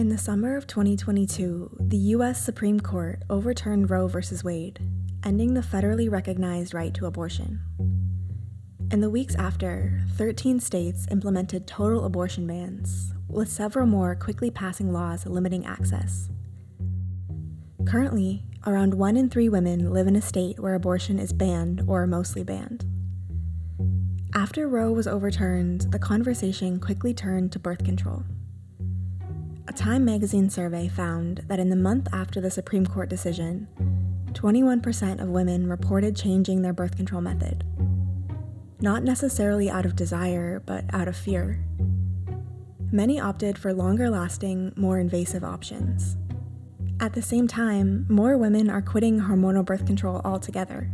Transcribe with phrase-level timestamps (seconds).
[0.00, 2.42] In the summer of 2022, the U.S.
[2.42, 4.20] Supreme Court overturned Roe v.
[4.42, 4.80] Wade,
[5.24, 7.60] ending the federally recognized right to abortion.
[8.90, 14.90] In the weeks after, 13 states implemented total abortion bans, with several more quickly passing
[14.90, 16.30] laws limiting access.
[17.84, 22.06] Currently, around one in three women live in a state where abortion is banned or
[22.06, 22.86] mostly banned.
[24.34, 28.24] After Roe was overturned, the conversation quickly turned to birth control.
[29.70, 33.68] A Time magazine survey found that in the month after the Supreme Court decision,
[34.32, 37.62] 21% of women reported changing their birth control method.
[38.80, 41.64] Not necessarily out of desire, but out of fear.
[42.90, 46.16] Many opted for longer lasting, more invasive options.
[46.98, 50.90] At the same time, more women are quitting hormonal birth control altogether.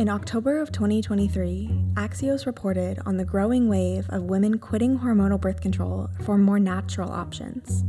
[0.00, 5.60] In October of 2023, Axios reported on the growing wave of women quitting hormonal birth
[5.60, 7.84] control for more natural options.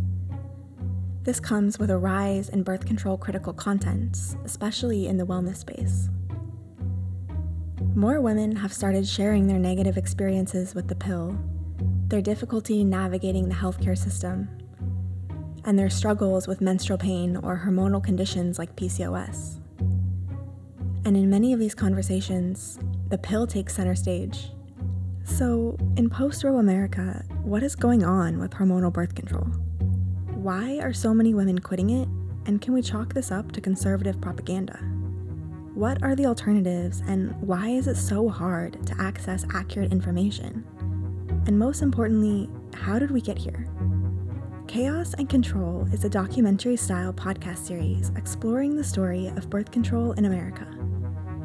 [1.23, 6.09] This comes with a rise in birth control critical contents, especially in the wellness space.
[7.95, 11.39] More women have started sharing their negative experiences with the pill,
[12.09, 14.49] their difficulty navigating the healthcare system,
[15.63, 19.60] and their struggles with menstrual pain or hormonal conditions like PCOS.
[21.03, 22.77] And in many of these conversations,
[23.09, 24.51] the pill takes center stage.
[25.23, 29.45] So, in post Roe America, what is going on with hormonal birth control?
[30.35, 32.07] Why are so many women quitting it?
[32.45, 34.77] And can we chalk this up to conservative propaganda?
[35.73, 40.65] What are the alternatives, and why is it so hard to access accurate information?
[41.47, 43.67] And most importantly, how did we get here?
[44.67, 50.13] Chaos and Control is a documentary style podcast series exploring the story of birth control
[50.13, 50.67] in America.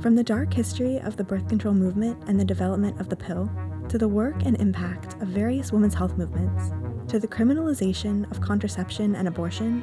[0.00, 3.50] From the dark history of the birth control movement and the development of the pill,
[3.88, 6.70] to the work and impact of various women's health movements,
[7.10, 9.82] to the criminalization of contraception and abortion,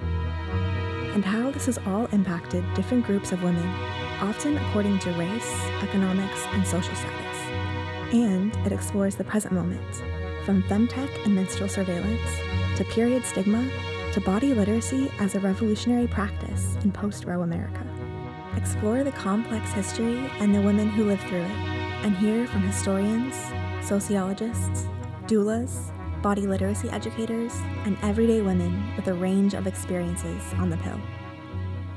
[1.14, 3.68] and how this has all impacted different groups of women,
[4.22, 7.38] often according to race, economics, and social status.
[8.14, 9.96] And it explores the present moment,
[10.46, 12.22] from femtech and menstrual surveillance,
[12.78, 13.68] to period stigma,
[14.14, 17.84] to body literacy as a revolutionary practice in post Roe America
[18.58, 21.52] explore the complex history and the women who lived through it,
[22.04, 23.36] and hear from historians,
[23.82, 24.88] sociologists,
[25.28, 25.92] doulas,
[26.22, 27.54] body literacy educators,
[27.86, 31.00] and everyday women with a range of experiences on the pill.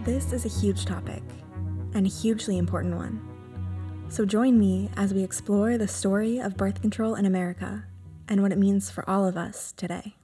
[0.02, 1.22] This is a huge topic,
[1.94, 3.20] and a hugely important one.
[4.08, 7.84] So join me as we explore the story of birth control in America
[8.28, 10.16] and what it means for all of us today.